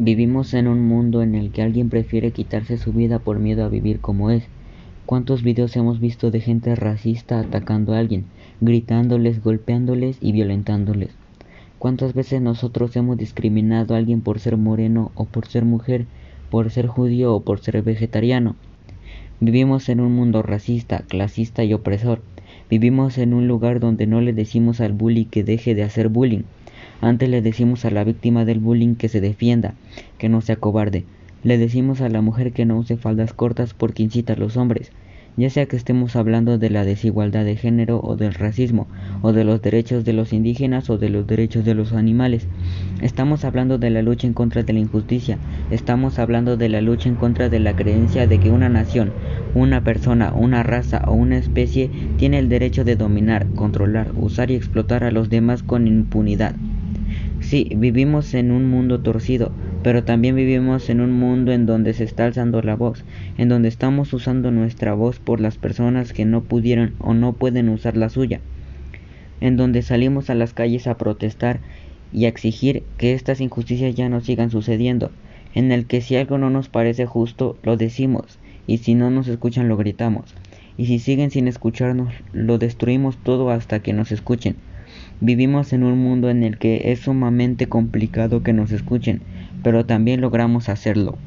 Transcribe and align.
Vivimos 0.00 0.54
en 0.54 0.68
un 0.68 0.80
mundo 0.86 1.22
en 1.22 1.34
el 1.34 1.50
que 1.50 1.60
alguien 1.60 1.90
prefiere 1.90 2.30
quitarse 2.30 2.78
su 2.78 2.92
vida 2.92 3.18
por 3.18 3.40
miedo 3.40 3.64
a 3.64 3.68
vivir 3.68 3.98
como 3.98 4.30
es. 4.30 4.44
¿Cuántos 5.06 5.42
videos 5.42 5.74
hemos 5.74 5.98
visto 5.98 6.30
de 6.30 6.40
gente 6.40 6.76
racista 6.76 7.40
atacando 7.40 7.92
a 7.94 7.98
alguien, 7.98 8.24
gritándoles, 8.60 9.42
golpeándoles 9.42 10.18
y 10.20 10.30
violentándoles? 10.30 11.10
¿Cuántas 11.80 12.14
veces 12.14 12.40
nosotros 12.40 12.94
hemos 12.94 13.16
discriminado 13.16 13.94
a 13.94 13.98
alguien 13.98 14.20
por 14.20 14.38
ser 14.38 14.56
moreno 14.56 15.10
o 15.16 15.24
por 15.24 15.48
ser 15.48 15.64
mujer, 15.64 16.06
por 16.48 16.70
ser 16.70 16.86
judío 16.86 17.34
o 17.34 17.40
por 17.40 17.58
ser 17.58 17.82
vegetariano? 17.82 18.54
Vivimos 19.40 19.88
en 19.88 19.98
un 19.98 20.14
mundo 20.14 20.42
racista, 20.42 21.02
clasista 21.08 21.64
y 21.64 21.74
opresor. 21.74 22.22
Vivimos 22.70 23.18
en 23.18 23.34
un 23.34 23.48
lugar 23.48 23.80
donde 23.80 24.06
no 24.06 24.20
le 24.20 24.32
decimos 24.32 24.80
al 24.80 24.92
bully 24.92 25.24
que 25.24 25.42
deje 25.42 25.74
de 25.74 25.82
hacer 25.82 26.08
bullying, 26.08 26.42
antes 27.00 27.28
le 27.28 27.42
decimos 27.42 27.84
a 27.84 27.90
la 27.90 28.04
víctima 28.04 28.44
del 28.44 28.58
bullying 28.58 28.94
que 28.94 29.08
se 29.08 29.20
defienda, 29.20 29.74
que 30.18 30.28
no 30.28 30.40
sea 30.40 30.56
cobarde. 30.56 31.04
Le 31.44 31.56
decimos 31.56 32.00
a 32.00 32.08
la 32.08 32.20
mujer 32.20 32.52
que 32.52 32.64
no 32.64 32.76
use 32.76 32.96
faldas 32.96 33.32
cortas 33.32 33.72
porque 33.72 34.02
incita 34.02 34.32
a 34.32 34.36
los 34.36 34.56
hombres, 34.56 34.90
ya 35.36 35.50
sea 35.50 35.66
que 35.66 35.76
estemos 35.76 36.16
hablando 36.16 36.58
de 36.58 36.68
la 36.68 36.84
desigualdad 36.84 37.44
de 37.44 37.54
género 37.54 38.00
o 38.02 38.16
del 38.16 38.34
racismo, 38.34 38.88
o 39.22 39.32
de 39.32 39.44
los 39.44 39.62
derechos 39.62 40.04
de 40.04 40.12
los 40.12 40.32
indígenas 40.32 40.90
o 40.90 40.98
de 40.98 41.10
los 41.10 41.28
derechos 41.28 41.64
de 41.64 41.74
los 41.74 41.92
animales. 41.92 42.48
Estamos 43.00 43.44
hablando 43.44 43.78
de 43.78 43.90
la 43.90 44.02
lucha 44.02 44.26
en 44.26 44.32
contra 44.32 44.64
de 44.64 44.72
la 44.72 44.80
injusticia, 44.80 45.38
estamos 45.70 46.18
hablando 46.18 46.56
de 46.56 46.68
la 46.68 46.80
lucha 46.80 47.08
en 47.08 47.14
contra 47.14 47.48
de 47.48 47.60
la 47.60 47.76
creencia 47.76 48.26
de 48.26 48.40
que 48.40 48.50
una 48.50 48.68
nación, 48.68 49.12
una 49.54 49.84
persona, 49.84 50.32
una 50.32 50.64
raza 50.64 51.04
o 51.06 51.12
una 51.12 51.38
especie 51.38 51.88
tiene 52.16 52.40
el 52.40 52.48
derecho 52.48 52.82
de 52.82 52.96
dominar, 52.96 53.46
controlar, 53.54 54.10
usar 54.16 54.50
y 54.50 54.56
explotar 54.56 55.04
a 55.04 55.12
los 55.12 55.30
demás 55.30 55.62
con 55.62 55.86
impunidad. 55.86 56.56
Sí, 57.48 57.70
vivimos 57.74 58.34
en 58.34 58.50
un 58.50 58.66
mundo 58.66 59.00
torcido, 59.00 59.52
pero 59.80 60.04
también 60.04 60.36
vivimos 60.36 60.90
en 60.90 61.00
un 61.00 61.12
mundo 61.12 61.50
en 61.50 61.64
donde 61.64 61.94
se 61.94 62.04
está 62.04 62.26
alzando 62.26 62.60
la 62.60 62.76
voz, 62.76 63.06
en 63.38 63.48
donde 63.48 63.70
estamos 63.70 64.12
usando 64.12 64.50
nuestra 64.50 64.92
voz 64.92 65.18
por 65.18 65.40
las 65.40 65.56
personas 65.56 66.12
que 66.12 66.26
no 66.26 66.42
pudieron 66.44 66.92
o 66.98 67.14
no 67.14 67.32
pueden 67.32 67.70
usar 67.70 67.96
la 67.96 68.10
suya, 68.10 68.42
en 69.40 69.56
donde 69.56 69.80
salimos 69.80 70.28
a 70.28 70.34
las 70.34 70.52
calles 70.52 70.86
a 70.86 70.98
protestar 70.98 71.62
y 72.12 72.26
a 72.26 72.28
exigir 72.28 72.82
que 72.98 73.14
estas 73.14 73.40
injusticias 73.40 73.94
ya 73.94 74.10
no 74.10 74.20
sigan 74.20 74.50
sucediendo, 74.50 75.10
en 75.54 75.72
el 75.72 75.86
que 75.86 76.02
si 76.02 76.16
algo 76.16 76.36
no 76.36 76.50
nos 76.50 76.68
parece 76.68 77.06
justo, 77.06 77.56
lo 77.62 77.78
decimos, 77.78 78.40
y 78.66 78.76
si 78.76 78.94
no 78.94 79.10
nos 79.10 79.26
escuchan, 79.26 79.68
lo 79.68 79.78
gritamos, 79.78 80.34
y 80.76 80.84
si 80.84 80.98
siguen 80.98 81.30
sin 81.30 81.48
escucharnos, 81.48 82.12
lo 82.30 82.58
destruimos 82.58 83.16
todo 83.22 83.48
hasta 83.48 83.80
que 83.80 83.94
nos 83.94 84.12
escuchen. 84.12 84.56
Vivimos 85.20 85.72
en 85.72 85.84
un 85.84 85.98
mundo 85.98 86.28
en 86.28 86.42
el 86.42 86.58
que 86.58 86.90
es 86.92 87.00
sumamente 87.02 87.68
complicado 87.68 88.42
que 88.42 88.52
nos 88.52 88.72
escuchen, 88.72 89.24
pero 89.62 89.86
también 89.86 90.20
logramos 90.20 90.68
hacerlo. 90.68 91.22